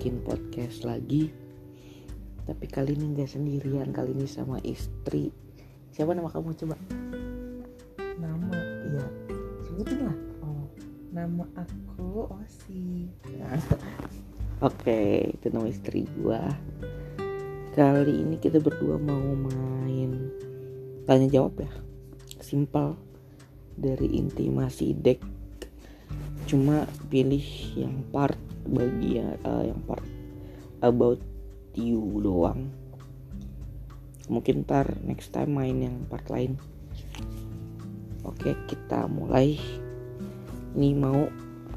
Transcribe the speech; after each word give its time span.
bikin 0.00 0.24
podcast 0.24 0.88
lagi. 0.88 1.28
Tapi 2.48 2.64
kali 2.72 2.96
ini 2.96 3.12
nggak 3.12 3.36
sendirian 3.36 3.92
Kali 3.92 4.16
ini 4.16 4.24
sama 4.24 4.56
istri. 4.64 5.28
Siapa 5.92 6.16
nama 6.16 6.32
kamu 6.32 6.56
coba? 6.56 6.72
Nama 8.16 8.48
Iya. 8.80 9.04
Sebutin 9.60 10.00
lah. 10.00 10.16
Oh. 10.40 10.64
Nama 11.12 11.44
aku 11.52 12.32
Osi. 12.32 13.12
Oke 14.72 15.36
itu 15.36 15.52
nama 15.52 15.68
istri 15.68 16.08
gua. 16.16 16.48
Kali 17.76 18.24
ini 18.24 18.40
kita 18.40 18.56
berdua 18.56 18.96
mau 18.96 19.36
main 19.36 20.32
Tanya 21.04 21.28
jawab 21.28 21.60
ya. 21.60 21.68
Simple 22.40 22.96
Dari 23.76 24.16
intimasi 24.16 24.96
deck 24.96 25.39
Cuma 26.50 26.82
pilih 27.06 27.46
yang 27.78 28.02
part 28.10 28.34
bagian 28.66 29.38
eh, 29.38 29.70
yang 29.70 29.78
part 29.86 30.02
about 30.82 31.22
you 31.78 32.02
doang. 32.18 32.74
Mungkin 34.26 34.66
ntar 34.66 34.98
next 35.06 35.30
time 35.30 35.54
main 35.54 35.78
yang 35.78 35.96
part 36.10 36.26
lain. 36.26 36.58
Oke 38.26 38.58
kita 38.66 39.06
mulai. 39.06 39.62
Ini 40.74 40.90
mau 40.98 41.30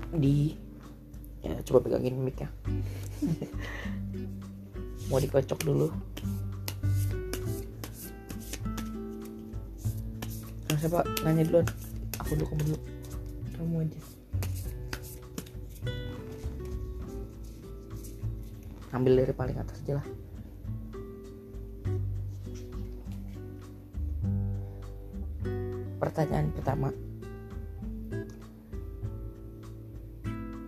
di 0.10 0.58
ya 1.46 1.54
coba 1.62 1.86
pegangin 1.86 2.18
mic 2.18 2.42
ya. 2.42 2.50
Mau 5.12 5.20
dikocok 5.20 5.60
dulu. 5.68 5.88
Nah, 10.72 10.78
siapa? 10.80 11.06
Nanya 11.22 11.44
duluan. 11.46 11.68
Aku 12.24 12.34
dulu 12.40 12.46
kamu 12.50 12.62
dulu. 12.72 12.80
Kamu 13.54 13.76
aja. 13.84 14.13
Ambil 18.94 19.26
dari 19.26 19.34
paling 19.34 19.58
atas 19.58 19.82
aja 19.82 20.00
lah. 20.00 20.08
Pertanyaan 25.98 26.54
pertama. 26.54 26.90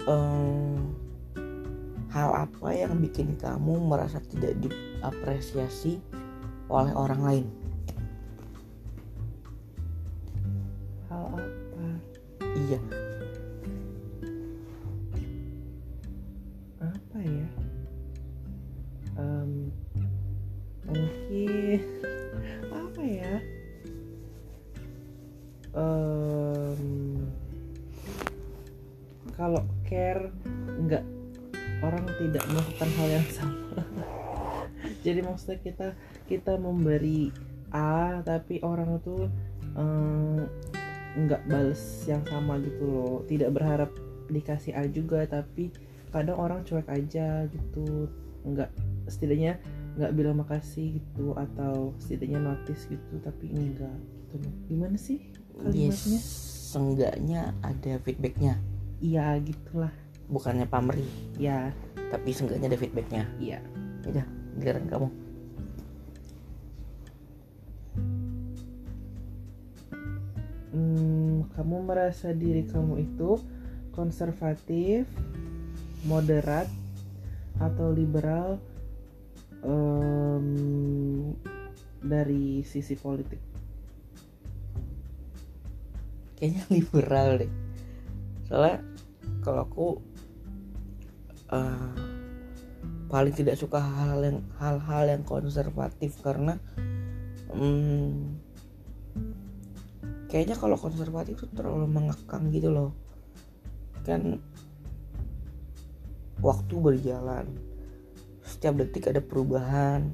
Em, 0.05 0.77
hal 2.13 2.29
apa 2.45 2.69
yang 2.73 2.97
bikin 3.01 3.37
kamu 3.37 3.89
merasa 3.89 4.21
tidak 4.21 4.53
diapresiasi 4.61 5.97
oleh 6.69 6.93
orang 6.93 7.21
lain 7.21 7.64
mungkin 21.35 21.79
apa 22.71 23.01
ya? 23.03 23.33
Em, 25.75 26.83
kalau 29.35 29.63
care 29.83 30.31
nggak 30.79 31.03
orang 31.83 32.05
tidak 32.15 32.43
melakukan 32.47 32.89
hal 32.95 33.07
yang 33.11 33.27
sama. 33.35 33.83
Jadi 35.05 35.19
maksudnya 35.21 35.59
kita 35.59 35.87
kita 36.31 36.53
memberi 36.55 37.29
A 37.75 38.23
tapi 38.23 38.63
orang 38.63 38.95
itu 38.95 39.27
nggak 41.15 41.41
bales 41.51 42.07
yang 42.07 42.23
sama 42.23 42.63
gitu 42.63 42.83
loh. 42.87 43.15
Tidak 43.27 43.51
berharap 43.51 43.91
dikasih 44.31 44.71
A 44.71 44.87
juga 44.87 45.27
tapi 45.27 45.69
kadang 46.15 46.39
orang 46.39 46.63
cuek 46.63 46.87
aja 46.87 47.43
gitu 47.51 48.07
nggak 48.47 48.71
setidaknya 49.11 49.59
nggak 49.95 50.11
bilang 50.11 50.43
makasih 50.43 50.99
gitu 50.99 51.31
atau 51.39 51.95
setidaknya 52.03 52.43
notice 52.43 52.83
gitu 52.91 53.15
tapi 53.23 53.51
enggak 53.51 53.95
gitu. 54.31 54.49
Gimana 54.67 54.99
sih 54.99 55.31
kalimatnya? 55.55 56.19
yes 56.19 56.55
seenggaknya 56.75 57.55
ada 57.63 57.95
feedbacknya. 58.03 58.59
Iya 58.99 59.39
gitulah. 59.39 59.95
Bukannya 60.27 60.67
pamrih. 60.67 61.07
Ya 61.39 61.71
tapi 62.11 62.35
seenggaknya 62.35 62.67
ada 62.67 62.79
feedbacknya. 62.79 63.23
Iya. 63.39 63.63
Udah 64.03 64.27
giliran 64.59 64.85
kamu. 64.91 65.07
Hmm, 70.75 71.47
kamu 71.55 71.75
merasa 71.87 72.35
diri 72.35 72.67
kamu 72.67 73.07
itu 73.07 73.39
konservatif 73.95 75.07
moderat 76.03 76.67
atau 77.63 77.95
liberal 77.95 78.59
em, 79.63 80.47
dari 82.03 82.61
sisi 82.65 82.97
politik. 82.99 83.39
Kayaknya 86.35 86.63
liberal 86.73 87.29
deh. 87.39 87.51
Soalnya 88.45 88.77
kalau 89.41 89.61
aku 89.65 89.87
eh, 91.53 91.93
paling 93.07 93.33
tidak 93.37 93.55
suka 93.55 93.79
hal 93.79 94.19
yang 94.25 94.39
hal-hal 94.57 95.03
yang 95.07 95.23
konservatif 95.23 96.19
karena 96.19 96.57
hmm, 97.53 98.35
kayaknya 100.27 100.57
kalau 100.59 100.75
konservatif 100.75 101.39
tuh 101.39 101.49
terlalu 101.55 101.87
mengekang 101.87 102.51
gitu 102.51 102.69
loh. 102.73 102.91
Kan 104.03 104.43
waktu 106.43 106.75
berjalan 106.77 107.47
setiap 108.45 108.77
detik 108.77 109.09
ada 109.09 109.19
perubahan. 109.19 110.13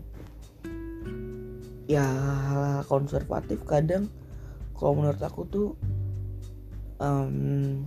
Ya 1.86 2.08
hal 2.08 2.88
konservatif 2.88 3.68
kadang 3.68 4.08
kalau 4.74 4.98
menurut 4.98 5.22
aku 5.22 5.42
tuh 5.46 5.68
em, 7.04 7.84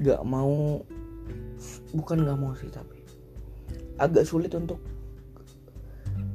nggak 0.00 0.22
mau 0.24 0.80
bukan 1.92 2.18
nggak 2.24 2.38
mau 2.40 2.52
sih 2.56 2.68
tapi 2.68 3.00
agak 3.96 4.28
sulit 4.28 4.52
untuk 4.52 4.80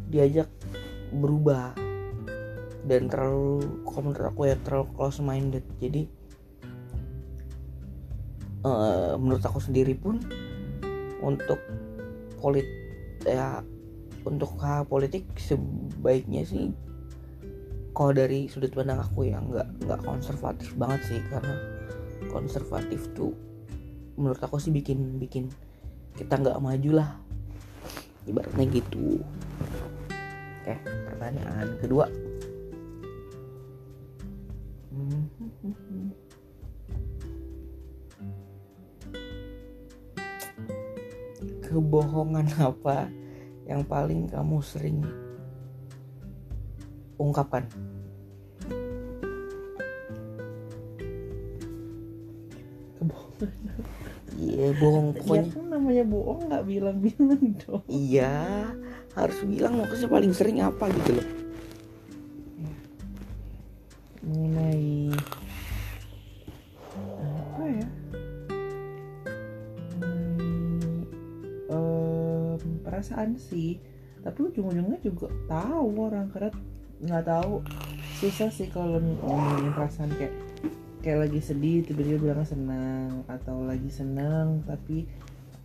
diajak 0.10 0.50
berubah 1.14 1.76
dan 2.90 3.06
terlalu 3.12 3.84
kalau 3.86 4.02
menurut 4.10 4.28
aku 4.34 4.42
ya 4.50 4.56
terlalu 4.66 4.86
close 4.98 5.22
minded 5.22 5.64
jadi 5.78 6.04
eh, 8.66 9.14
menurut 9.22 9.44
aku 9.46 9.62
sendiri 9.62 9.94
pun 9.94 10.18
untuk 11.22 11.62
polit 12.42 12.66
ya 13.22 13.62
untuk 14.26 14.58
hal 14.62 14.90
politik 14.90 15.30
sebaiknya 15.38 16.42
sih 16.42 16.74
kalau 17.94 18.18
dari 18.18 18.50
sudut 18.50 18.74
pandang 18.74 18.98
aku 18.98 19.30
ya 19.30 19.38
nggak 19.38 19.86
nggak 19.86 20.00
konservatif 20.02 20.74
banget 20.74 21.02
sih 21.06 21.22
karena 21.30 21.56
konservatif 22.34 23.06
tuh 23.14 23.36
menurut 24.18 24.42
aku 24.42 24.58
sih 24.58 24.74
bikin 24.74 25.22
bikin 25.22 25.50
kita 26.16 26.38
nggak 26.38 26.60
maju 26.60 26.92
lah. 27.02 27.12
Ibaratnya 28.28 28.66
gitu. 28.70 29.18
Oke 30.62 30.78
pertanyaan 30.86 31.74
kedua 31.82 32.06
kebohongan 41.72 42.48
apa 42.70 43.08
yang 43.66 43.88
paling 43.88 44.28
kamu 44.28 44.60
sering 44.60 45.00
ungkapkan 47.16 47.64
kebohongan. 53.00 53.52
Iya 54.42 54.68
bohong 54.78 55.08
ya 55.16 55.20
pokoknya. 55.24 55.52
kan 55.54 55.66
namanya 55.70 56.04
bohong 56.06 56.42
nggak 56.50 56.64
bilang-bilang 56.68 57.44
dong. 57.64 57.84
Iya 57.88 58.68
harus 59.12 59.40
bilang 59.44 59.76
maksudnya 59.76 60.08
paling 60.08 60.32
sering 60.32 60.64
apa 60.64 60.88
gitu 60.88 61.20
loh 61.20 61.41
perasaan 73.02 73.42
sih. 73.42 73.82
Tapi 74.22 74.54
ujung-ujungnya 74.54 75.02
juga 75.02 75.34
tahu 75.50 75.90
orang 75.98 76.30
karena 76.30 76.54
nggak 77.02 77.26
tahu. 77.26 77.66
Susah 78.22 78.54
sih 78.54 78.70
kalau 78.70 79.02
ngomongin 79.02 79.74
perasaan 79.74 80.14
kayak 80.14 80.34
kayak 81.02 81.26
lagi 81.26 81.42
sedih 81.42 81.82
tiba-tiba 81.82 82.30
bilang 82.30 82.46
senang 82.46 83.26
atau 83.26 83.66
lagi 83.66 83.90
senang 83.90 84.62
tapi 84.70 85.10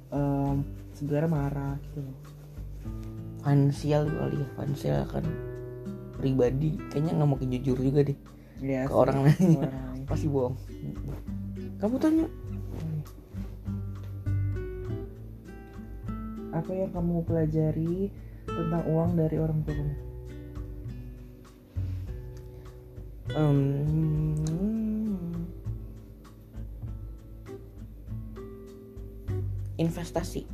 em, 0.09 0.65
sebenarnya 0.97 1.29
marah 1.29 1.77
gitu. 1.85 2.01
Loh 2.01 2.17
finansial 3.47 4.11
kali 4.11 4.43
ya 4.43 4.47
finansial 4.59 5.01
kan 5.07 5.25
pribadi. 6.19 6.75
Kayaknya 6.91 7.13
nggak 7.23 7.31
mungkin 7.31 7.49
jujur 7.55 7.79
juga 7.79 8.01
deh 8.03 8.19
ya 8.59 8.91
orang 8.91 8.91
ke 8.91 8.95
orang 8.97 9.19
lain. 9.31 10.03
pasti 10.11 10.27
bohong. 10.27 10.57
Kamu 11.79 11.97
tanya 12.03 12.27
apa 16.57 16.73
yang 16.73 16.91
kamu 16.91 17.21
pelajari 17.29 18.09
tentang 18.47 18.83
uang 18.89 19.11
dari 19.21 19.37
orang 19.37 19.61
tua 19.67 19.77
kamu 19.77 20.07
Hmm, 23.37 24.33
investasi. 29.77 30.49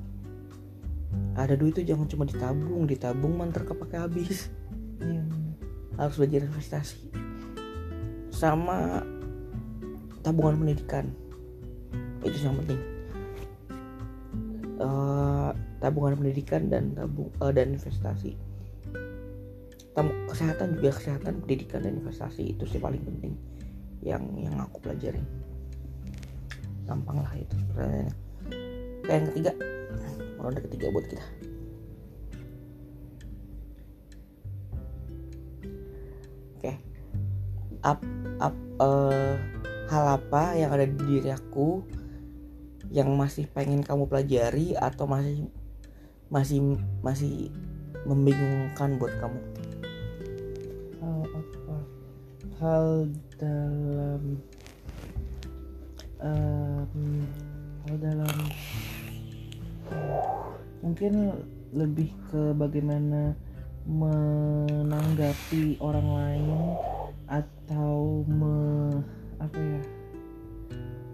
Ada 1.39 1.55
duit 1.55 1.79
itu 1.79 1.95
jangan 1.95 2.11
cuma 2.11 2.27
ditabung 2.27 2.91
ditabung 2.91 3.39
mantar 3.39 3.63
kepake 3.63 3.97
habis. 3.97 4.51
Iya, 4.99 5.23
harus 5.95 6.19
belajar 6.19 6.43
investasi. 6.49 7.07
Sama 8.35 9.07
tabungan 10.27 10.59
pendidikan. 10.59 11.07
Itu 12.27 12.35
yang 12.43 12.59
penting. 12.67 12.81
Eh, 14.83 15.51
tabungan 15.83 16.15
pendidikan 16.15 16.71
dan 16.71 16.95
tabung 16.95 17.35
eh, 17.43 17.53
dan 17.53 17.75
investasi. 17.75 18.39
Kesehatan 20.31 20.81
juga 20.81 20.97
kesehatan 20.97 21.45
pendidikan 21.45 21.85
dan 21.85 22.01
investasi 22.01 22.57
itu 22.57 22.65
sih 22.65 22.81
paling 22.81 23.03
penting 23.05 23.37
yang 24.01 24.25
yang 24.41 24.57
aku 24.57 24.81
pelajarin 24.81 25.23
gampang 26.89 27.23
lah 27.23 27.33
itu 27.39 27.55
pertanyaannya 27.71 28.15
Oke, 29.03 29.11
yang 29.11 29.27
ketiga 29.35 29.53
ronde 30.39 30.61
ketiga 30.63 30.87
buat 30.95 31.07
kita. 31.11 31.25
Oke. 36.59 36.73
Up 37.83 37.99
up 38.39 38.55
eh, 38.79 39.35
hal 39.91 40.05
apa 40.23 40.55
yang 40.55 40.71
ada 40.71 40.87
di 40.87 40.99
diri 41.03 41.35
aku 41.35 41.83
yang 42.95 43.11
masih 43.19 43.51
pengen 43.51 43.83
kamu 43.83 44.07
pelajari 44.07 44.79
atau 44.79 45.11
masih 45.11 45.51
masih 46.33 46.81
masih 47.05 47.53
membingungkan 48.09 48.97
buat 48.97 49.13
kamu? 49.21 49.41
Hal 50.99 51.21
apa? 51.29 51.77
Hal 52.57 52.87
dalam 53.37 54.41
em, 56.25 57.27
hal 57.85 57.97
dalam 58.01 58.37
mungkin 60.83 61.37
lebih 61.77 62.11
ke 62.33 62.57
bagaimana 62.57 63.37
menanggapi 63.87 65.79
orang 65.83 66.09
lain 66.09 66.59
atau 67.27 68.23
me 68.31 68.57
apa 69.43 69.59
ya 69.59 69.83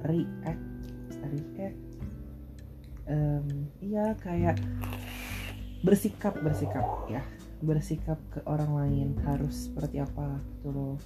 react 0.04 0.66
react. 1.32 1.78
Em, 3.08 3.72
iya 3.80 4.12
kayak 4.20 4.60
bersikap 5.82 6.34
bersikap 6.42 6.84
ya. 7.10 7.22
Bersikap 7.58 8.18
ke 8.30 8.38
orang 8.46 8.70
lain 8.74 9.08
harus 9.26 9.66
seperti 9.66 9.98
apa 9.98 10.38
gitu 10.58 10.70
loh. 10.70 10.96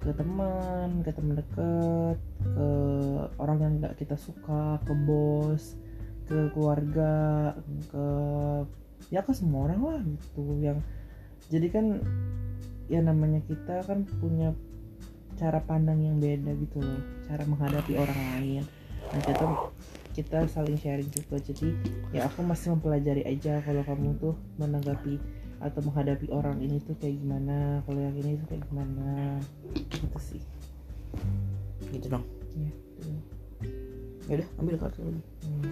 Ke 0.00 0.16
teman 0.16 1.04
ke 1.04 1.12
teman 1.12 1.36
dekat 1.36 2.16
ke 2.40 2.68
orang 3.36 3.58
yang 3.60 3.72
nggak 3.84 4.00
kita 4.00 4.16
suka 4.16 4.80
ke 4.88 4.92
bos 5.04 5.76
ke 6.24 6.48
keluarga 6.56 7.52
ke 7.92 8.06
ya 9.12 9.20
ke 9.20 9.32
semua 9.36 9.68
orang 9.68 9.80
lah 9.84 10.00
gitu. 10.00 10.44
Yang 10.56 10.78
jadi 11.52 11.68
kan 11.68 11.86
ya 12.88 13.04
namanya 13.04 13.44
kita 13.44 13.84
kan 13.84 14.08
punya 14.18 14.56
cara 15.36 15.60
pandang 15.60 16.00
yang 16.00 16.16
beda 16.16 16.52
gitu 16.64 16.80
loh. 16.80 17.00
Cara 17.28 17.44
menghadapi 17.44 17.92
orang 18.00 18.20
lain. 18.36 18.64
Nah 19.12 19.20
kita 19.20 19.44
kita 20.10 20.44
saling 20.50 20.76
sharing 20.76 21.06
juga 21.08 21.38
jadi 21.38 21.70
ya 22.10 22.26
aku 22.26 22.42
masih 22.42 22.74
mempelajari 22.74 23.22
aja 23.22 23.62
kalau 23.62 23.82
kamu 23.86 24.18
tuh 24.18 24.34
menanggapi 24.58 25.22
atau 25.60 25.80
menghadapi 25.84 26.32
orang 26.32 26.56
ini 26.64 26.80
tuh 26.80 26.96
kayak 26.98 27.20
gimana 27.20 27.84
kalau 27.84 28.00
yang 28.00 28.16
ini 28.16 28.40
tuh 28.40 28.46
kayak 28.48 28.64
gimana. 28.72 29.36
Gitu 29.76 30.18
sih. 30.18 30.42
Gitu 31.92 32.06
dong. 32.08 32.24
Ya 32.56 32.72
gitu. 33.00 33.08
ya 34.28 34.32
udah 34.38 34.48
ambil 34.62 34.76
kartu 34.78 35.00
lagi 35.02 35.22
Hmm. 35.40 35.64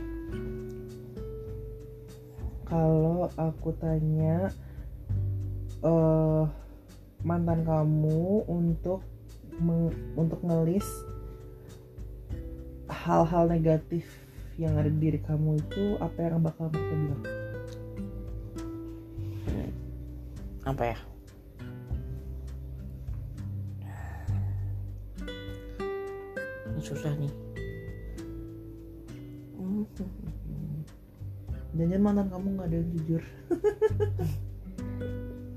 kalau 2.67 3.31
aku 3.39 3.71
tanya 3.79 4.51
eh 5.81 6.45
mantan 7.23 7.63
kamu 7.63 8.45
untuk 8.51 9.01
meng- 9.59 9.95
untuk 10.15 10.43
ngelis 10.43 10.87
hal-hal 12.91 13.47
negatif 13.47 14.05
yang 14.59 14.75
ada 14.75 14.91
di 14.91 14.99
diri 14.99 15.23
kamu 15.23 15.55
itu 15.63 15.95
apa 16.03 16.19
yang 16.19 16.43
bakal 16.43 16.67
mereka 16.67 16.95
bilang? 16.99 17.23
Apa 20.67 20.83
ya? 20.83 20.99
Ini 26.75 26.83
susah 26.83 27.15
nih. 27.15 27.33
Dan 31.79 32.03
mantan 32.03 32.27
kamu 32.27 32.59
nggak 32.59 32.67
ada 32.67 32.77
yang 32.83 32.91
jujur. 32.99 33.23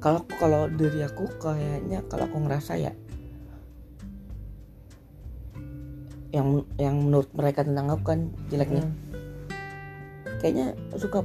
Kalau 0.02 0.26
kalau 0.42 0.66
dari 0.66 1.06
aku 1.06 1.30
kayaknya 1.38 2.02
kalau 2.10 2.26
aku 2.26 2.42
ngerasa 2.42 2.74
ya 2.74 2.90
yang 6.32 6.64
yang 6.80 6.96
menurut 6.96 7.28
mereka 7.36 7.68
tentang 7.68 7.92
aku 7.92 8.04
kan 8.04 8.20
jeleknya. 8.48 8.88
Hmm. 8.88 9.10
kayaknya 10.42 10.74
suka 10.98 11.22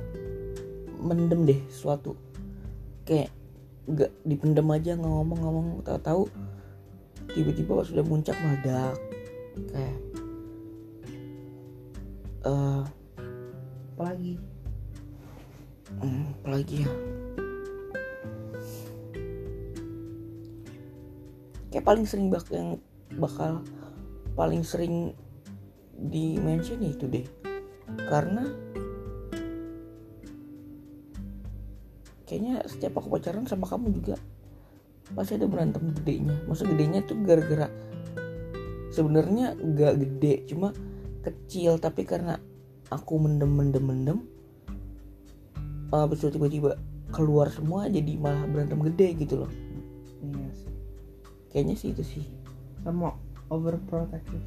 mendem 1.00 1.46
deh 1.48 1.60
suatu. 1.72 2.18
Kayak 3.06 3.32
nggak 3.86 4.12
dipendem 4.26 4.68
aja 4.74 4.92
nggak 4.98 5.08
ngomong-ngomong. 5.08 5.86
Tahu-tahu 5.86 6.28
tiba-tiba 7.32 7.80
pas 7.80 7.86
sudah 7.88 8.04
muncak 8.04 8.36
meledak. 8.42 8.98
Kayak 9.72 9.98
eh 12.46 12.82
apalagi 13.96 14.32
hmm, 16.02 16.24
apalagi 16.42 16.76
ya? 16.84 16.90
Kayak 21.72 21.84
paling 21.86 22.04
sering 22.04 22.28
bak 22.28 22.44
yang 22.52 22.76
bakal 23.16 23.64
paling 24.36 24.62
sering 24.62 25.16
di 25.96 26.36
mention 26.36 26.84
itu 26.84 27.08
deh. 27.08 27.26
Karena 28.06 28.44
kayaknya 32.28 32.60
setiap 32.68 33.00
aku 33.00 33.16
pacaran 33.16 33.48
sama 33.48 33.64
kamu 33.64 33.96
juga 33.96 34.20
pasti 35.16 35.40
ada 35.40 35.48
berantem 35.48 35.90
gedenya. 35.96 36.36
Maksud 36.44 36.68
gedenya 36.68 37.00
tuh 37.02 37.16
gara-gara 37.24 37.72
sebenarnya 38.92 39.56
nggak 39.56 39.94
gede 40.04 40.34
cuma 40.52 40.76
kecil. 41.24 41.80
Tapi 41.80 42.04
karena 42.04 42.36
aku 42.92 43.16
mendem 43.16 43.50
mendem 43.50 43.82
mendem 43.82 44.18
habis 45.90 46.20
itu 46.20 46.34
tiba-tiba 46.34 46.76
keluar 47.14 47.48
semua 47.48 47.86
jadi 47.86 48.18
malah 48.18 48.44
berantem 48.50 48.84
gede 48.84 49.16
gitu 49.24 49.46
loh. 49.46 49.52
Iya 50.20 50.50
sih. 50.52 50.72
Kayaknya 51.54 51.74
sih 51.78 51.88
itu 51.94 52.02
sih. 52.04 52.24
Sama 52.82 53.14
overprotective 53.52 54.44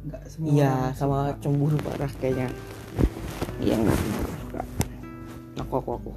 nggak 0.00 0.22
semua 0.28 0.48
iya 0.48 0.72
sama 0.96 1.34
suka. 1.34 1.40
cemburu 1.44 1.76
parah 1.84 2.12
kayaknya 2.18 2.48
iya 3.60 3.74
nggak 3.76 3.96
semua 3.98 4.22
suka 4.40 4.62
aku 5.60 5.74
aku 5.76 5.90
aku 6.00 6.12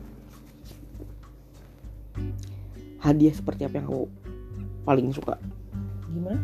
hadiah 3.04 3.36
seperti 3.36 3.68
apa 3.68 3.76
yang 3.84 3.88
kamu 3.92 4.06
paling 4.88 5.08
suka 5.12 5.36
gimana 6.08 6.40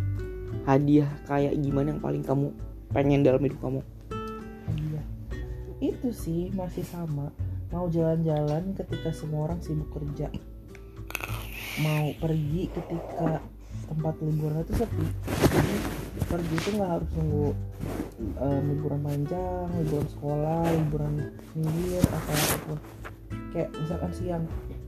hadiah 0.67 1.09
kayak 1.23 1.55
gimana 1.55 1.95
yang 1.95 2.01
paling 2.03 2.23
kamu 2.25 2.51
pengen 2.91 3.23
dalam 3.23 3.39
hidup 3.45 3.61
kamu 3.63 3.81
Iya. 4.69 5.01
Itu 5.81 6.13
sih 6.13 6.53
masih 6.53 6.85
sama. 6.85 7.33
Mau 7.69 7.89
jalan-jalan 7.89 8.73
ketika 8.77 9.13
semua 9.13 9.49
orang 9.49 9.61
sibuk 9.61 9.89
kerja. 9.93 10.29
Mau 11.79 12.11
pergi 12.17 12.69
ketika 12.69 13.39
tempat 13.89 14.15
liburan 14.21 14.61
itu 14.61 14.73
sepi. 14.77 15.05
Jadi 15.49 15.75
pergi 16.29 16.55
itu 16.55 16.69
nggak 16.77 16.91
harus 16.99 17.09
nunggu 17.17 17.47
eh, 18.39 18.59
liburan 18.69 19.01
panjang, 19.01 19.67
liburan 19.81 20.07
sekolah, 20.13 20.61
liburan 20.69 21.13
minggu 21.57 21.97
atau 22.05 22.19
apa 22.19 22.57
pun. 22.67 22.79
Kayak 23.49 23.69
misalkan 23.81 24.11
siang, 24.13 24.43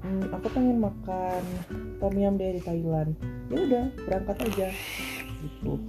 "Hmm, 0.06 0.24
aku 0.30 0.48
pengen 0.54 0.78
makan 0.78 1.44
tom 1.98 2.14
yum 2.14 2.36
di 2.38 2.62
Thailand. 2.62 3.18
Ya 3.50 3.58
udah 3.58 3.86
berangkat 4.06 4.38
aja 4.54 4.68
gitu. 5.42 5.82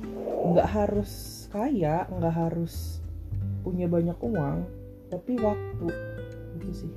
Nggak 0.52 0.68
harus 0.72 1.44
kaya, 1.52 2.08
nggak 2.08 2.32
harus 2.32 3.02
punya 3.62 3.86
banyak 3.86 4.18
uang 4.18 4.66
tapi 5.08 5.38
waktu 5.38 5.86
itu 6.58 6.70
sih 6.84 6.92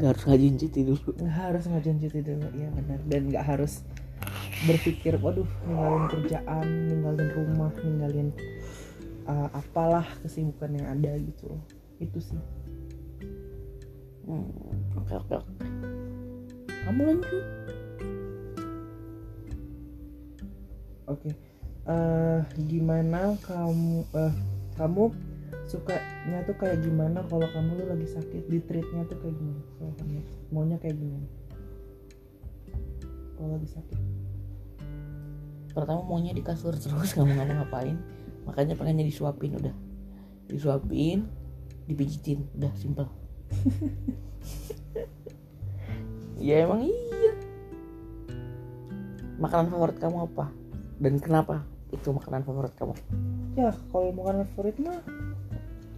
Gak 0.00 0.16
harus 0.16 0.24
ngajin 0.32 0.54
cuti 0.56 0.80
dulu 0.88 1.08
nggak 1.20 1.36
harus 1.36 1.64
ngajuin 1.68 1.98
cuti 2.00 2.20
dulu 2.24 2.46
ya 2.56 2.68
benar 2.72 3.00
dan 3.04 3.22
nggak 3.28 3.44
harus 3.44 3.84
berpikir 4.68 5.16
waduh 5.16 5.48
ninggalin 5.64 6.04
kerjaan 6.12 6.66
ninggalin 6.92 7.28
rumah 7.32 7.72
ninggalin 7.80 8.28
uh, 9.24 9.48
apalah 9.56 10.04
kesibukan 10.20 10.76
yang 10.76 10.86
ada 10.90 11.16
gitu. 11.16 11.56
Itu 12.00 12.18
sih. 12.20 12.40
Hmm, 14.28 14.52
oke 15.00 15.12
oke 15.16 15.34
oke. 15.40 15.54
Kamu 16.86 17.00
lanjut. 17.08 17.44
Oke. 21.08 21.30
Eh 21.88 22.40
gimana 22.68 23.34
kamu 23.40 24.04
eh 24.12 24.34
kamu 24.76 25.04
sukanya 25.66 26.44
tuh 26.44 26.56
kayak 26.60 26.84
gimana? 26.84 27.24
Kalau 27.26 27.48
kamu 27.48 27.80
tuh 27.80 27.86
lagi 27.88 28.06
sakit 28.12 28.42
di 28.44 28.58
treatnya 28.64 29.08
tuh 29.08 29.18
kayak 29.24 29.34
gimana? 29.40 29.62
Kalau 29.80 29.92
kamu 29.98 30.18
maunya 30.52 30.76
kayak 30.76 30.96
gimana? 31.00 31.28
Kalau 33.40 33.56
lagi 33.56 33.68
sakit 33.72 33.98
pertama 35.70 36.02
maunya 36.04 36.34
di 36.34 36.42
kasur 36.42 36.74
terus 36.80 37.14
nggak 37.14 37.26
mau 37.26 37.34
ngapa-ngapain. 37.38 37.96
Makanya 38.48 38.74
pengennya 38.74 39.06
disuapin 39.06 39.56
udah. 39.56 39.74
Disuapin 40.50 41.40
dipijitin 41.90 42.46
udah 42.54 42.70
simpel 42.78 43.10
ya 46.46 46.62
emang 46.62 46.86
iya. 46.86 47.34
Makanan 49.42 49.74
favorit 49.74 49.98
kamu 49.98 50.30
apa? 50.30 50.46
Dan 51.02 51.18
kenapa 51.18 51.66
itu 51.90 52.14
makanan 52.14 52.46
favorit 52.46 52.70
kamu? 52.78 52.94
Ya 53.58 53.74
kalau 53.90 54.14
makanan 54.14 54.46
favorit 54.54 54.76
mah 54.78 55.02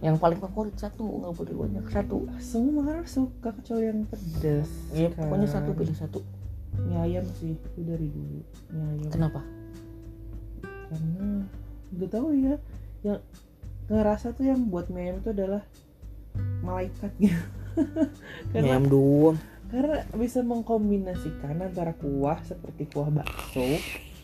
yang 0.01 0.17
paling 0.17 0.41
favorit 0.41 0.73
satu. 0.79 1.05
Nggak 1.05 1.33
boleh 1.37 1.53
banyak. 1.53 1.83
Satu. 1.93 2.25
Semua 2.41 2.81
makanan 2.81 3.05
suka 3.05 3.53
kecuali 3.53 3.85
yang 3.93 4.01
pedas 4.09 4.71
ya 4.95 5.13
pokoknya 5.13 5.47
kan. 5.47 5.55
satu 5.61 5.69
pilih 5.77 5.95
satu. 5.95 6.19
Mie 6.73 6.97
ayam 6.97 7.25
sih 7.37 7.53
itu 7.53 7.79
dari 7.85 8.09
dulu. 8.09 8.41
Mie 8.73 8.85
ayam. 8.97 9.11
Kenapa 9.13 9.45
karena 10.93 11.49
gak 11.97 12.11
tahu 12.13 12.29
ya. 12.37 12.55
Yang 13.01 13.19
ngerasa 13.89 14.31
tuh 14.37 14.45
yang 14.47 14.69
buat 14.69 14.87
ayam 14.93 15.19
itu 15.19 15.29
adalah 15.33 15.61
malaikat 16.63 17.11
gitu. 17.19 17.43
Karena 18.53 18.77
doang. 18.77 19.37
karena 19.73 20.05
bisa 20.13 20.45
mengkombinasikan 20.45 21.57
antara 21.57 21.97
kuah 21.97 22.37
seperti 22.45 22.85
kuah 22.93 23.09
bakso 23.09 23.65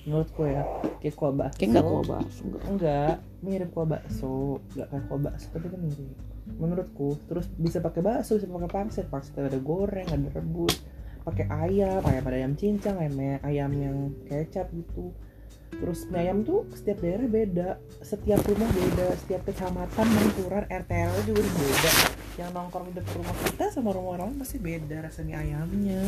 menurutku 0.05 0.45
ya. 0.45 0.61
Kayak 1.01 1.15
kuah 1.17 1.33
bakso. 1.33 1.57
Kayak 1.57 1.69
nggak 1.73 1.87
kuah 1.89 2.05
bakso 2.05 2.41
nggak. 2.45 2.63
Enggak 2.69 3.15
mirip 3.41 3.69
kuah 3.73 3.87
bakso. 3.89 4.61
Enggak 4.77 4.87
kayak 4.93 5.05
kuah 5.09 5.21
bakso 5.25 5.47
tapi 5.49 5.67
kan 5.73 5.81
mirip. 5.81 6.17
Menurutku 6.53 7.07
terus 7.25 7.49
bisa 7.57 7.81
pakai 7.81 8.01
bakso 8.05 8.37
bisa 8.37 8.45
pakai 8.45 8.69
pangsit. 8.69 9.05
Pangsit 9.09 9.33
ada 9.41 9.57
goreng 9.57 10.05
ada 10.05 10.29
rebus. 10.29 10.85
Pakai 11.25 11.49
ayam 11.49 12.01
ayam 12.05 12.23
ada 12.29 12.37
ayam 12.37 12.53
cincang 12.53 13.01
ayam 13.01 13.41
ayam 13.41 13.71
yang 13.73 13.97
kecap 14.29 14.69
gitu 14.69 15.09
terus 15.69 16.09
mie 16.09 16.25
ayam 16.25 16.41
tuh 16.41 16.65
setiap 16.73 16.97
daerah 16.99 17.27
beda. 17.29 17.69
Setiap 18.01 18.41
rumah 18.45 18.69
beda. 18.73 19.07
Setiap 19.21 19.41
kecamatan 19.45 20.07
menturan 20.09 20.65
RT 20.65 20.91
RW 20.91 21.17
juga 21.29 21.41
beda. 21.45 21.91
Yang 22.39 22.49
nongkrong 22.55 22.85
di 22.87 22.93
dekat 22.95 23.13
rumah 23.19 23.35
kita 23.43 23.65
sama 23.69 23.89
rumah 23.91 24.11
orang 24.15 24.27
lain 24.33 24.39
pasti 24.39 24.57
beda 24.57 24.97
rasa 25.05 25.21
mie 25.21 25.37
ayamnya. 25.37 25.99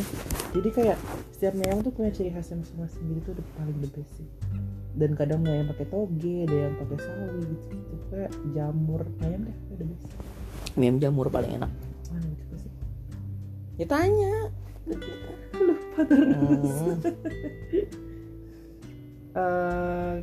Jadi 0.52 0.68
kayak 0.72 0.98
setiap 1.32 1.54
mie 1.54 1.66
ayam 1.70 1.80
tuh 1.80 1.92
punya 1.92 2.10
ciri 2.10 2.30
khasnya 2.32 2.60
masing-masing. 2.60 3.02
Jadi 3.06 3.20
tuh 3.22 3.32
udah 3.38 3.46
paling 3.56 3.76
the 3.78 3.88
best 3.92 4.12
sih. 4.18 4.28
Dan 4.92 5.10
kadang 5.16 5.40
mie 5.40 5.52
ayam 5.54 5.66
pakai 5.72 5.86
toge 5.88 6.36
ada 6.44 6.56
yang 6.68 6.74
pakai 6.76 6.98
sawi 7.00 7.40
gitu 7.46 7.66
gitu 7.72 7.94
kayak 8.10 8.32
jamur. 8.52 9.00
Mie 9.20 9.26
ayam 9.30 9.40
deh 9.46 9.56
udah 9.78 9.86
best. 9.88 10.04
Mie 10.74 10.86
ayam 10.90 10.96
jamur 11.00 11.26
paling 11.30 11.52
enak. 11.56 11.70
Mana 12.12 12.26
gitu 12.28 12.54
sih? 12.60 12.72
Ya 13.80 13.86
tanya. 13.88 14.52
Lupa 14.82 15.00
terus 15.54 15.80
Hmm. 15.92 16.96
Eh, 19.32 20.16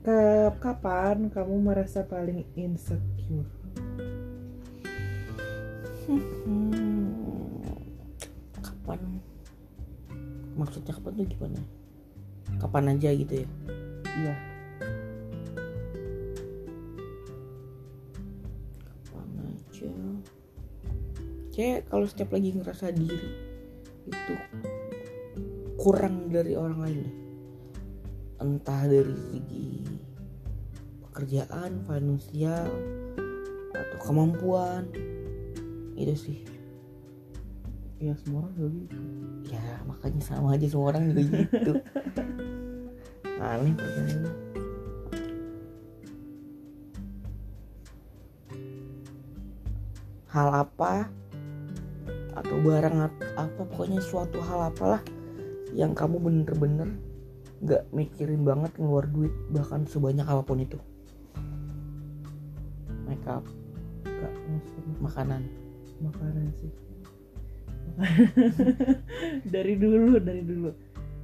ke 0.00 0.20
kapan 0.64 1.28
kamu 1.28 1.60
merasa 1.60 2.00
paling 2.08 2.40
insecure? 2.56 3.44
Hmm. 6.08 7.60
kapan? 8.56 9.20
Maksudnya 10.56 10.96
kapan 10.96 11.12
tuh 11.20 11.26
gimana? 11.28 11.60
Kapan 12.56 12.96
aja 12.96 13.12
gitu 13.12 13.44
ya? 13.44 13.48
Iya. 14.08 14.34
Kapan 19.04 19.28
aja? 19.52 19.92
Cek 21.52 21.92
kalau 21.92 22.06
setiap 22.08 22.32
lagi 22.32 22.56
ngerasa 22.56 22.88
diri 22.88 23.30
itu 24.08 24.34
kurang 25.76 26.32
dari 26.32 26.56
orang 26.56 26.80
lain 26.80 26.98
deh 27.04 27.25
entah 28.40 28.82
dari 28.84 29.14
segi 29.32 29.70
pekerjaan 31.08 31.80
finansial 31.88 32.68
atau 33.72 33.98
kemampuan. 34.04 34.84
Itu 35.96 36.14
sih. 36.16 36.38
Iya 37.96 38.12
semua 38.20 38.44
orang 38.44 38.54
juga 38.60 38.70
gitu. 38.84 38.96
Ya 39.48 39.80
makanya 39.88 40.20
sama 40.20 40.52
aja 40.52 40.66
semua 40.68 40.92
orang 40.92 41.02
juga 41.08 41.22
gitu. 41.24 41.72
Aneh 43.40 43.72
pertanyaannya 43.76 44.46
hal 50.36 50.52
apa 50.52 51.08
atau 52.36 52.56
barang 52.60 52.96
apa 53.08 53.48
pokoknya 53.56 54.04
suatu 54.04 54.44
hal 54.44 54.68
apalah 54.68 55.00
yang 55.72 55.96
kamu 55.96 56.20
bener-bener 56.20 56.92
nggak 57.64 57.88
mikirin 57.92 58.44
banget 58.44 58.72
ngeluar 58.76 59.08
duit 59.08 59.32
bahkan 59.48 59.88
sebanyak 59.88 60.26
apa 60.26 60.42
pun 60.44 60.60
itu. 60.60 60.78
Makeup 63.08 63.44
gak 64.04 64.32
maksudnya 64.50 64.94
makanan. 65.00 65.42
Makanan 66.04 66.46
sih. 66.60 66.72
Dari 69.54 69.74
dulu 69.80 70.20
dari 70.20 70.42
dulu. 70.44 70.68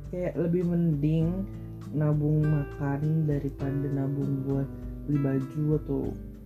Kayak 0.09 0.41
lebih 0.41 0.65
mending 0.69 1.45
nabung 1.93 2.41
makan 2.41 3.29
daripada 3.29 3.87
nabung 3.93 4.49
buat 4.49 4.69
beli 5.05 5.19
baju 5.21 5.65
atau 5.85 6.03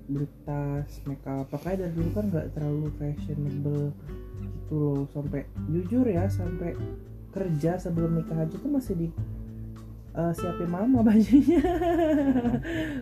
beli 0.07 0.27
tas 0.47 1.03
makeup 1.07 1.51
makanya 1.51 1.87
dari 1.87 1.93
dulu 1.99 2.11
kan 2.15 2.25
nggak 2.31 2.47
terlalu 2.55 2.89
fashionable 2.99 3.95
gitu 4.43 4.75
loh. 4.75 5.01
Sampai 5.15 5.47
jujur 5.71 6.07
ya 6.07 6.27
sampai 6.27 6.75
kerja 7.31 7.79
sebelum 7.79 8.19
nikah 8.19 8.43
aja 8.43 8.57
tuh 8.57 8.71
masih 8.71 8.95
di 8.97 9.09
eh, 10.17 10.33
siapin 10.33 10.71
mama 10.73 11.05
bajunya. 11.07 11.63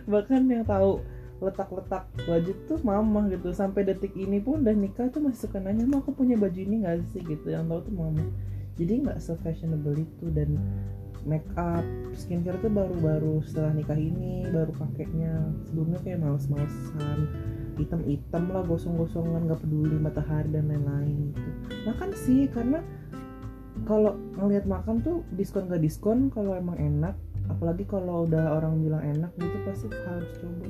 Bahkan 0.05 0.41
yang 0.51 0.67
tahu 0.67 0.99
letak-letak 1.39 2.07
baju 2.27 2.51
tuh 2.67 2.79
mama 2.83 3.27
gitu. 3.31 3.51
Sampai 3.55 3.87
detik 3.87 4.15
ini 4.15 4.43
pun 4.43 4.63
udah 4.63 4.75
nikah 4.75 5.07
tuh 5.11 5.23
masih 5.23 5.47
suka 5.47 5.59
nanya 5.63 5.87
mah 5.87 6.03
aku 6.03 6.15
punya 6.15 6.35
baju 6.35 6.59
ini 6.59 6.83
gak 6.83 7.07
sih? 7.11 7.23
Gitu. 7.23 7.47
Yang 7.51 7.71
tahu 7.71 7.79
tuh 7.91 7.95
mama. 7.95 8.25
Jadi 8.75 9.07
nggak 9.07 9.17
se 9.23 9.33
fashionable 9.39 9.95
itu. 9.95 10.25
Dan 10.31 10.59
make 11.25 11.47
up 11.57 11.83
skincare 12.13 12.59
tuh 12.61 12.69
baru-baru 12.69 13.41
setelah 13.47 13.71
nikah 13.73 13.97
ini 13.97 14.47
baru 14.51 14.71
pakainya. 14.75 15.51
Sebelumnya 15.67 15.99
kayak 16.03 16.19
males-malesan 16.23 17.19
hitam-hitam 17.75 18.43
lah 18.55 18.63
gosong-gosongan 18.63 19.51
nggak 19.51 19.59
peduli 19.59 19.99
matahari 19.99 20.47
dan 20.51 20.71
lain-lain 20.71 21.35
gitu. 21.35 21.49
Makan 21.83 22.09
sih 22.15 22.47
karena 22.47 22.79
kalau 23.83 24.15
ngelihat 24.39 24.63
makan 24.63 25.03
tuh 25.03 25.27
diskon 25.35 25.67
gak 25.67 25.83
diskon 25.83 26.31
kalau 26.31 26.55
emang 26.55 26.79
enak 26.79 27.19
apalagi 27.51 27.83
kalau 27.85 28.25
udah 28.25 28.55
orang 28.57 28.79
bilang 28.81 29.03
enak 29.03 29.31
gitu 29.37 29.57
pasti 29.67 29.87
harus 29.91 30.31
coba. 30.39 30.67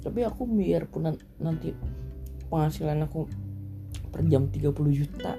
Tapi 0.00 0.20
aku 0.24 0.42
biarpun 0.46 1.02
nan- 1.10 1.26
nanti 1.42 1.74
penghasilan 2.52 3.02
aku 3.08 3.26
per 4.12 4.22
jam 4.28 4.46
30 4.46 4.70
juta. 4.94 5.34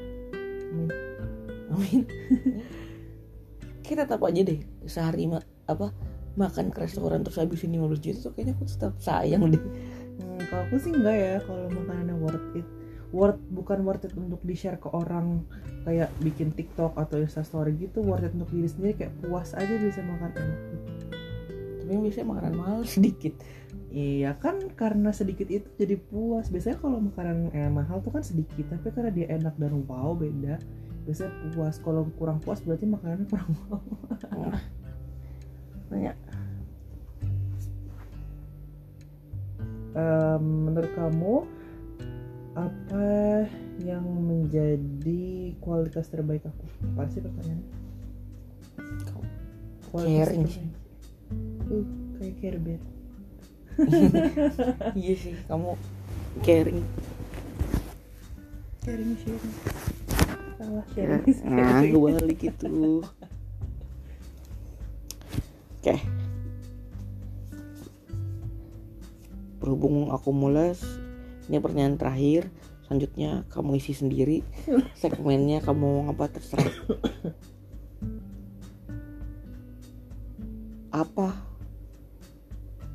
Amin. 0.72 0.89
amin. 1.72 2.01
Kita 3.88 4.08
tetap 4.08 4.24
aja 4.24 4.41
deh 4.44 4.60
sehari 4.88 5.27
ma- 5.27 5.44
apa 5.68 5.91
makan 6.36 6.72
ke 6.72 6.88
restoran 6.88 7.24
terus 7.24 7.39
habisin 7.39 7.75
15 7.75 8.00
juta 8.00 8.20
tuh 8.27 8.32
kayaknya 8.36 8.53
aku 8.56 8.63
tetap 8.68 8.94
sayang 9.00 9.48
deh. 9.51 9.63
Hmm, 10.20 10.39
kalau 10.48 10.63
aku 10.68 10.75
sih 10.80 10.91
enggak 10.91 11.15
ya 11.15 11.36
kalau 11.44 11.68
makanannya 11.72 12.15
worth 12.20 12.56
it 12.56 12.68
worth 13.12 13.39
bukan 13.51 13.84
worth 13.84 14.08
it 14.08 14.13
untuk 14.15 14.39
di 14.44 14.56
share 14.56 14.80
ke 14.80 14.88
orang 14.91 15.44
kayak 15.84 16.12
bikin 16.24 16.56
TikTok 16.56 16.96
atau 16.96 17.20
Instastory 17.20 17.75
gitu 17.75 18.03
worth 18.03 18.24
it 18.24 18.34
untuk 18.36 18.51
diri 18.51 18.68
sendiri 18.68 18.94
kayak 18.96 19.13
puas 19.24 19.51
aja 19.56 19.72
bisa 19.75 20.00
makan 20.03 20.32
enak 20.36 20.60
gitu. 20.72 20.88
tapi 21.82 22.00
biasanya 22.08 22.27
makanan 22.32 22.53
mahal 22.56 22.80
sedikit 22.96 23.36
Iya 23.91 24.39
kan 24.39 24.72
karena 24.80 25.12
sedikit 25.12 25.51
itu 25.51 25.68
jadi 25.75 26.00
puas. 26.00 26.48
Biasanya 26.48 26.80
kalau 26.80 27.03
makanan 27.03 27.51
eh, 27.51 27.68
mahal 27.68 28.00
tuh 28.00 28.15
kan 28.15 28.24
sedikit, 28.24 28.72
tapi 28.72 28.88
karena 28.96 29.12
dia 29.12 29.27
enak 29.27 29.60
dan 29.60 29.84
wow 29.84 30.15
beda. 30.15 30.63
Biasanya 31.03 31.51
puas. 31.51 31.75
Kalau 31.84 32.08
kurang 32.15 32.39
puas 32.39 32.63
berarti 32.63 32.88
makanannya 32.88 33.27
kurang 33.27 33.51
wow. 33.68 34.56
nanya 35.91 36.15
Em, 39.91 40.44
menurut 40.72 40.91
kamu 40.96 41.36
apa 42.51 43.48
yang 43.81 44.03
menjadi 44.03 45.55
kualitas 45.63 46.12
terbaik 46.12 46.43
aku? 46.43 46.65
Apa 46.96 47.08
sih 47.10 47.24
pertanyaannya? 47.24 47.67
Caring 49.91 50.46
sih. 50.48 50.63
terbaik. 50.63 50.79
Uh, 51.72 51.86
kayak 52.20 52.36
care 52.39 52.60
bear. 52.60 52.81
iya 55.00 55.13
sih 55.15 55.36
kamu 55.48 55.74
caring 56.43 56.81
sharing 58.84 59.13
sharing 59.20 59.53
salah 60.58 60.86
sharing 60.93 61.24
nah 61.48 61.79
sharing. 61.81 61.91
kebalik 61.96 62.41
itu 62.41 62.67
oke 65.81 65.96
berhubung 69.62 70.10
aku 70.10 70.29
mules 70.34 70.81
ini 71.48 71.57
pertanyaan 71.57 71.98
terakhir. 71.98 72.51
Selanjutnya 72.86 73.48
kamu 73.48 73.79
isi 73.79 73.93
sendiri. 73.95 74.43
Segmennya 75.01 75.63
kamu 75.63 75.79
mau 75.79 76.12
apa 76.12 76.27
terserah. 76.27 76.67
Apa? 80.91 81.31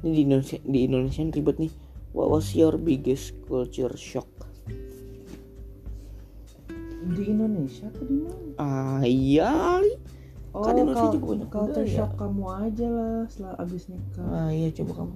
Ini 0.04 0.12
di 0.12 0.22
Indonesia 0.28 0.58
di 0.60 0.78
Indonesia 0.84 1.22
ribet 1.32 1.56
nih. 1.56 1.72
What 2.12 2.28
was 2.28 2.52
your 2.52 2.76
biggest 2.76 3.32
culture 3.48 3.96
shock? 3.96 4.28
Di 7.06 7.22
Indonesia 7.24 7.88
tuh 7.94 8.04
di 8.04 8.16
mana? 8.20 8.52
Ah 8.60 9.02
iya 9.06 9.80
oh 10.56 10.64
Kan 10.64 10.80
Indonesia 10.80 11.06
kal- 11.06 11.14
juga 11.14 11.26
banyak 11.36 11.50
culture 11.52 11.88
shock 11.88 12.12
kamu 12.16 12.44
aja 12.48 12.86
lah 12.88 13.16
setelah 13.28 13.54
abis 13.60 13.82
nikah. 13.92 14.24
Ah 14.26 14.50
iya 14.50 14.68
coba 14.72 15.04
kamu 15.04 15.14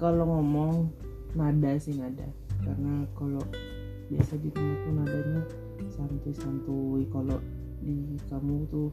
kalau 0.00 0.24
ngomong 0.24 0.88
nada 1.36 1.76
sih 1.76 1.94
nada. 1.94 2.24
Karena 2.64 3.04
kalau 3.12 3.44
biasa 4.10 4.40
di 4.40 4.48
rumah 4.50 4.76
tuh 4.82 4.92
nadanya 4.96 5.42
santuy 5.92 6.34
santuy 6.34 7.02
kalau 7.12 7.38
di 7.80 8.18
kamu 8.26 8.66
tuh 8.68 8.90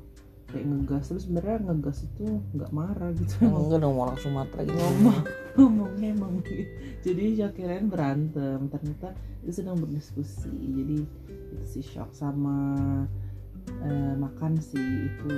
kayak 0.48 0.64
ngegas 0.64 1.12
terus 1.12 1.28
sebenarnya 1.28 1.60
ngegas 1.68 2.08
itu 2.08 2.44
nggak 2.54 2.72
marah 2.76 3.12
gitu. 3.16 3.34
Oh, 3.48 3.68
enggak 3.68 3.80
dong 3.84 3.98
orang 3.98 4.20
Sumatera 4.20 4.62
gitu. 4.68 4.78
Ngomong 4.78 5.20
ngomongnya 5.58 6.08
emang 6.14 6.32
gitu. 6.44 6.64
Jadi 7.08 7.24
kirain 7.56 7.88
berantem 7.88 8.60
ternyata 8.68 9.16
itu 9.44 9.52
sedang 9.64 9.80
berdiskusi. 9.80 10.52
Jadi 10.52 10.98
itu 11.28 11.56
sih 11.68 11.84
shock 11.84 12.12
sama 12.16 12.60
eh, 13.84 14.14
makan 14.16 14.60
sih 14.60 14.80
itu. 14.80 15.36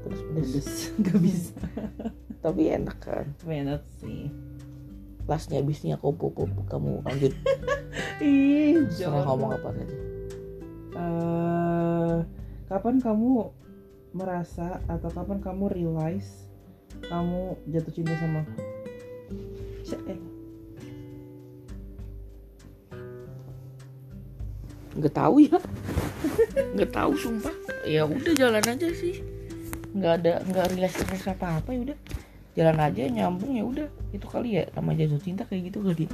Terus 0.00 0.20
pedes 0.32 0.48
pedes. 0.50 0.68
nggak 1.02 1.18
bisa. 1.22 1.60
Tapi 2.40 2.62
enak 2.72 2.98
kan? 2.98 3.26
Enak 3.46 3.84
sih 4.00 4.49
lastnya 5.28 5.60
abisnya 5.60 5.96
aku 5.98 6.14
pupuk 6.14 6.48
kamu 6.68 7.04
lanjut. 7.04 7.32
Ih 8.24 8.86
jangan 8.94 9.24
ngomong 9.26 9.50
apa 9.56 9.68
tadi. 9.72 9.96
Eh, 10.94 12.16
kapan 12.68 12.96
kamu 13.00 13.48
merasa 14.12 14.82
atau 14.90 15.08
kapan 15.10 15.38
kamu 15.38 15.64
realize 15.70 16.50
kamu 17.06 17.56
jatuh 17.70 17.92
cinta 17.94 18.14
sama 18.18 18.44
aku? 18.44 18.58
Eh, 20.10 20.18
nggak 24.98 25.14
tahu 25.14 25.36
ya. 25.44 25.58
Nggak 26.76 26.92
tahu 26.92 27.12
sumpah. 27.16 27.54
Ya 27.88 28.04
udah 28.04 28.34
jalan 28.36 28.60
aja 28.60 28.88
sih. 28.92 29.24
Nggak 29.96 30.12
ada 30.20 30.32
nggak 30.44 30.66
relasi 30.76 31.02
apa 31.26 31.58
apa 31.58 31.68
ya 31.72 31.80
udah 31.90 31.98
jalan 32.58 32.78
aja 32.82 33.02
nyambung 33.06 33.54
ya 33.54 33.64
udah. 33.64 33.88
Itu 34.10 34.26
kali 34.26 34.58
ya 34.58 34.64
sama 34.74 34.94
jatuh 34.94 35.20
cinta 35.22 35.46
kayak 35.46 35.70
gitu 35.70 35.78
kali. 35.84 36.04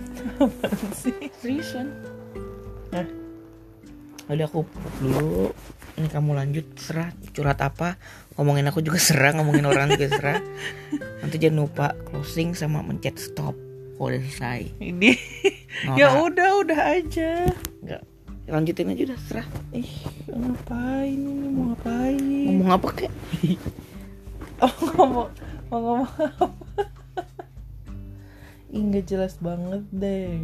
Sih? 0.93 1.17
seriusan 1.41 1.93
nah. 2.93 3.07
Udah 4.27 4.47
aku 4.51 4.67
dulu. 4.99 5.55
Ini 5.97 6.09
kamu 6.13 6.37
lanjut 6.37 6.67
serah. 6.77 7.09
Curhat 7.33 7.63
apa? 7.63 7.97
Ngomongin 8.37 8.69
aku 8.69 8.85
juga 8.85 9.01
serah 9.01 9.33
ngomongin 9.33 9.65
orang 9.65 9.95
juga 9.97 10.13
serah. 10.13 10.39
Nanti 11.23 11.41
jangan 11.41 11.65
lupa 11.65 11.87
closing 12.11 12.53
sama 12.53 12.83
mencet 12.83 13.17
stop. 13.17 13.57
Kalau 13.97 14.13
udah 14.13 14.21
selesai. 14.21 14.77
Ini. 14.77 15.17
Nora, 15.89 15.97
ya 15.97 16.09
udah 16.21 16.51
udah 16.61 16.81
aja. 17.01 17.49
nggak. 17.81 18.03
Lanjutin 18.47 18.93
aja 18.93 19.03
udah 19.09 19.21
serah. 19.25 19.47
Ih, 19.73 19.91
ngapain 20.29 21.17
ini? 21.17 21.49
Mau 21.49 21.73
ngapain? 21.73 22.21
ngomong 22.21 22.71
apa 22.77 22.89
kek? 22.93 23.13
Oh, 24.57 24.73
ngomong 24.97 25.29
mau 25.71 25.81
ngomong 25.83 26.11
apa? 26.11 26.47
Jelas 29.07 29.39
banget 29.39 29.83
deh. 29.95 30.35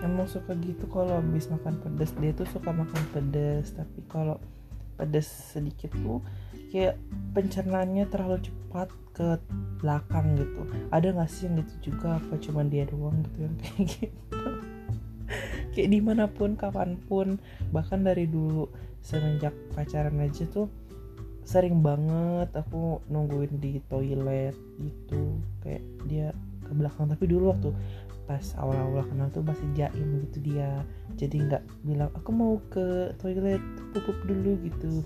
Emang 0.00 0.30
suka 0.30 0.54
gitu 0.56 0.86
kalau 0.88 1.18
habis 1.18 1.50
makan 1.50 1.76
pedas 1.82 2.14
dia 2.16 2.32
tuh 2.32 2.46
suka 2.48 2.70
makan 2.72 3.02
pedas, 3.12 3.74
tapi 3.74 4.00
kalau 4.08 4.38
pedas 4.96 5.26
sedikit 5.26 5.92
tuh 5.92 6.24
kayak 6.70 6.96
pencernaannya 7.34 8.06
terlalu 8.08 8.40
cepat 8.46 8.88
ke 9.12 9.36
belakang 9.82 10.38
gitu. 10.38 10.62
Ada 10.94 11.12
nggak 11.12 11.28
sih 11.28 11.50
yang 11.50 11.60
gitu 11.60 11.92
juga? 11.92 12.22
Apa 12.22 12.38
cuman 12.38 12.70
dia 12.70 12.86
doang 12.86 13.18
gitu 13.26 13.38
yang 13.44 13.54
kayak 13.58 13.84
gitu? 13.98 14.50
kayak 15.70 15.90
di 15.90 16.00
mana 16.02 16.26
pun, 16.26 16.58
kapan 16.58 16.98
pun, 16.98 17.38
bahkan 17.70 18.02
dari 18.02 18.26
dulu 18.26 18.66
semenjak 19.00 19.54
pacaran 19.72 20.18
aja 20.20 20.44
tuh 20.50 20.68
sering 21.50 21.82
banget 21.82 22.46
aku 22.54 23.02
nungguin 23.10 23.58
di 23.58 23.82
toilet 23.90 24.54
gitu. 24.78 25.42
Kayak 25.66 25.82
dia 26.06 26.26
ke 26.62 26.70
belakang. 26.70 27.10
Tapi 27.10 27.26
dulu 27.26 27.50
waktu 27.50 27.74
pas 28.30 28.54
awal-awal 28.62 29.02
kenal 29.10 29.26
tuh 29.34 29.42
masih 29.42 29.66
jaim 29.74 30.22
gitu 30.30 30.38
dia. 30.54 30.86
Jadi 31.18 31.42
nggak 31.50 31.62
bilang 31.82 32.14
aku 32.14 32.30
mau 32.30 32.62
ke 32.70 33.10
toilet 33.18 33.58
pupuk 33.90 34.14
dulu 34.30 34.62
gitu. 34.62 35.02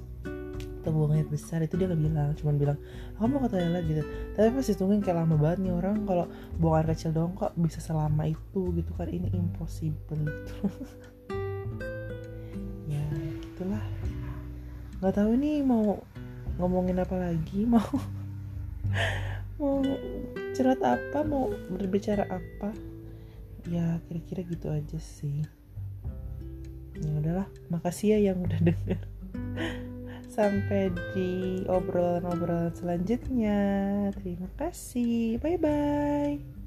Atau 0.85 0.92
buang 0.92 1.16
air 1.16 1.24
besar 1.24 1.64
itu 1.64 1.80
dia 1.80 1.88
nggak 1.88 2.02
bilang. 2.12 2.37
Cuman 2.37 2.61
bilang 2.61 2.78
aku 3.16 3.24
mau 3.24 3.40
ke 3.40 3.48
toilet 3.48 3.85
gitu. 3.88 4.02
Tapi 4.37 4.48
pas 4.52 4.66
ditungguin 4.68 5.00
kayak 5.00 5.24
lama 5.24 5.40
banget 5.40 5.59
nih 5.64 5.72
orang 5.72 6.04
kalau 6.04 6.28
buang 6.61 6.85
air 6.85 6.92
kecil 6.92 7.16
doang 7.16 7.33
kok 7.33 7.57
bisa 7.57 7.80
selama 7.80 8.28
itu 8.28 8.68
gitu 8.76 8.92
kan. 9.00 9.09
Ini 9.09 9.33
impossible 9.33 10.20
gitu. 10.20 10.57
Ya 12.85 13.00
itulah. 13.40 13.80
Nggak 15.00 15.14
tahu 15.16 15.40
nih 15.40 15.64
mau 15.64 16.04
ngomongin 16.59 17.03
apa 17.03 17.17
lagi? 17.17 17.67
Mau 17.71 17.95
mau 19.59 19.79
cerita 20.51 20.99
apa? 20.99 21.23
Mau 21.23 21.51
berbicara 21.71 22.27
apa? 22.27 22.75
Ya 23.71 24.03
kira-kira 24.07 24.43
gitu 24.45 24.67
aja 24.71 24.99
sih. 24.99 25.47
Ya 26.99 27.11
udahlah 27.19 27.49
makasih 27.71 28.19
ya 28.19 28.31
yang 28.31 28.43
udah 28.43 28.61
denger. 28.71 29.01
Sampai 30.27 30.90
di 31.14 31.62
obrolan-obrolan 31.71 32.75
selanjutnya. 32.75 33.61
Terima 34.19 34.51
kasih. 34.59 35.38
Bye 35.38 35.59
bye 35.59 36.63